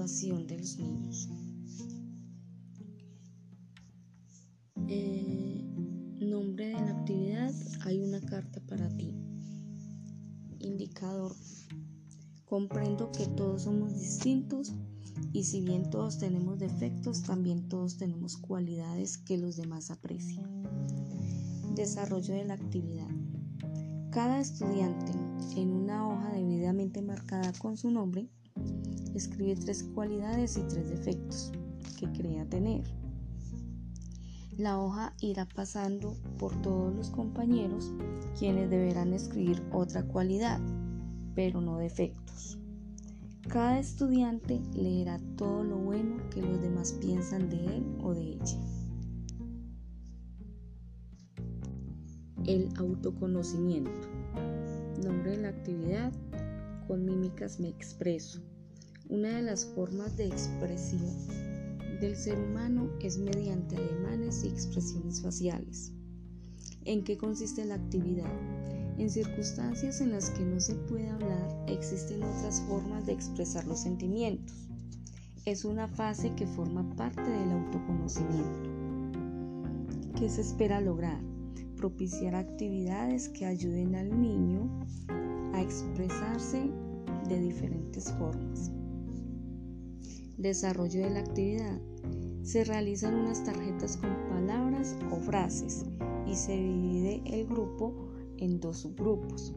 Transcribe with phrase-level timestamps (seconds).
[0.00, 1.28] formación de los niños.
[4.88, 5.62] Eh,
[6.20, 7.54] nombre de la actividad,
[7.84, 9.14] hay una carta para ti.
[10.58, 11.36] Indicador,
[12.46, 14.72] comprendo que todos somos distintos
[15.32, 20.62] y si bien todos tenemos defectos, también todos tenemos cualidades que los demás aprecian.
[21.74, 23.08] Desarrollo de la actividad.
[24.10, 25.12] Cada estudiante
[25.56, 28.28] en una hoja debidamente marcada con su nombre
[29.14, 31.50] escribe tres cualidades y tres defectos
[31.98, 32.82] que crea tener.
[34.58, 37.90] La hoja irá pasando por todos los compañeros
[38.38, 40.60] quienes deberán escribir otra cualidad,
[41.34, 42.58] pero no defectos.
[43.48, 48.60] Cada estudiante leerá todo lo bueno que los demás piensan de él o de ella.
[52.44, 54.19] El autoconocimiento.
[55.50, 56.12] Actividad.
[56.86, 58.40] Con mímicas me expreso.
[59.08, 61.10] Una de las formas de expresión
[62.00, 65.92] del ser humano es mediante ademanes y expresiones faciales.
[66.84, 68.30] ¿En qué consiste la actividad?
[68.96, 73.80] En circunstancias en las que no se puede hablar, existen otras formas de expresar los
[73.80, 74.68] sentimientos.
[75.46, 78.70] Es una fase que forma parte del autoconocimiento.
[80.16, 81.20] ¿Qué se espera lograr?
[81.80, 84.68] propiciar actividades que ayuden al niño
[85.52, 86.70] a expresarse
[87.28, 88.70] de diferentes formas.
[90.36, 91.78] Desarrollo de la actividad.
[92.42, 95.84] Se realizan unas tarjetas con palabras o frases
[96.26, 99.54] y se divide el grupo en dos subgrupos.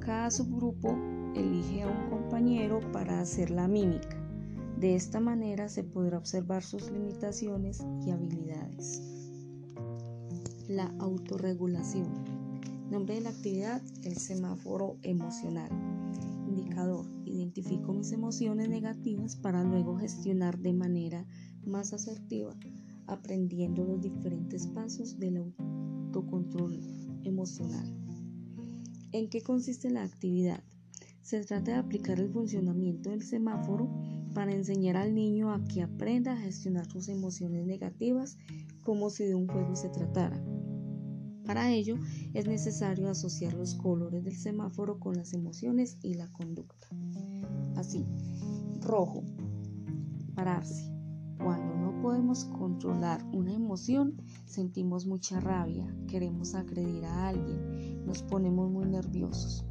[0.00, 0.96] Cada subgrupo
[1.34, 4.16] elige a un compañero para hacer la mímica.
[4.78, 9.02] De esta manera se podrá observar sus limitaciones y habilidades.
[10.68, 12.37] La autorregulación.
[12.90, 15.68] Nombre de la actividad, el semáforo emocional.
[16.46, 21.26] Indicador, identifico mis emociones negativas para luego gestionar de manera
[21.66, 22.56] más asertiva,
[23.06, 26.80] aprendiendo los diferentes pasos del autocontrol
[27.24, 27.94] emocional.
[29.12, 30.64] ¿En qué consiste la actividad?
[31.20, 33.90] Se trata de aplicar el funcionamiento del semáforo
[34.32, 38.38] para enseñar al niño a que aprenda a gestionar sus emociones negativas
[38.82, 40.42] como si de un juego se tratara.
[41.48, 41.96] Para ello
[42.34, 46.88] es necesario asociar los colores del semáforo con las emociones y la conducta.
[47.74, 48.04] Así,
[48.82, 49.24] rojo,
[50.34, 50.92] pararse.
[51.42, 58.70] Cuando no podemos controlar una emoción, sentimos mucha rabia, queremos agredir a alguien, nos ponemos
[58.70, 59.64] muy nerviosos.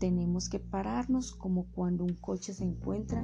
[0.00, 3.22] Tenemos que pararnos como cuando un coche se encuentra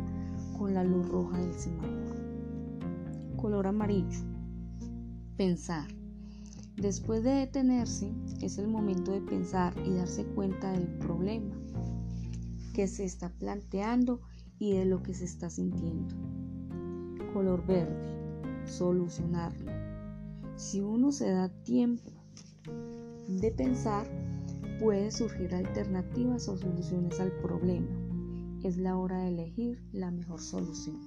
[0.58, 2.20] con la luz roja del semáforo.
[3.38, 4.20] Color amarillo.
[5.38, 6.03] Pensar.
[6.76, 8.12] Después de detenerse,
[8.42, 11.54] es el momento de pensar y darse cuenta del problema
[12.74, 14.20] que se está planteando
[14.58, 16.14] y de lo que se está sintiendo.
[17.32, 19.70] Color verde, solucionarlo.
[20.56, 22.10] Si uno se da tiempo
[23.28, 24.06] de pensar,
[24.80, 27.88] puede surgir alternativas o soluciones al problema.
[28.64, 30.98] Es la hora de elegir la mejor solución.